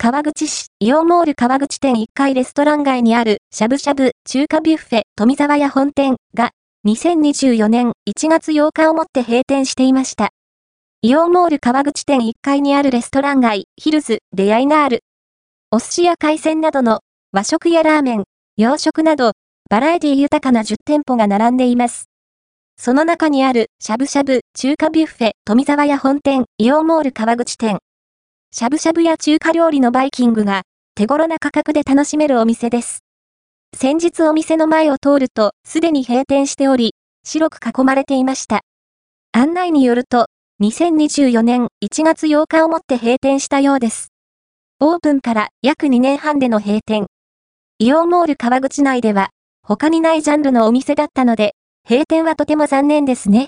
[0.00, 6.52] 川口市、イオンモール川口店1階レストラン街にある、しゃぶしゃぶ、中華ビュッフェ、富沢屋本店が、
[6.86, 10.28] 2024年1月8日をもって閉店していました。
[11.02, 15.00] イオンモール川口店1階にあるレストラン街、ヒルズ、出会いがある。
[15.72, 17.00] お寿司や海鮮などの
[17.32, 18.24] 和食やラーメン、
[18.56, 19.32] 洋食など、
[19.68, 22.04] バラエティ豊かな10店舗が並んでいます。
[22.80, 27.80] その中にある、しゃぶしゃぶ、中華ビュッフェ、富沢屋本店、イオンモール川口店。
[28.50, 30.62] しゃぶしゃぶや中華料理のバイキングが
[30.96, 33.04] 手頃な価格で楽しめるお店です。
[33.76, 38.62] 先日お店の前を通るとすでに閉店しており、白く囲まれていました。
[39.30, 40.26] 案内によると、
[40.60, 44.08] 2024年1月8日をもって閉店したようです。
[44.80, 47.06] オープンから約2年半での閉店。
[47.78, 49.28] イオンモール川口内では
[49.62, 51.54] 他にないジャンルのお店だったので、
[51.88, 53.46] 閉店はとても残念ですね。